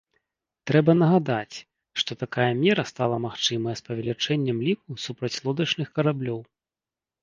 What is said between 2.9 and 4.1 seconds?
стала магчымая з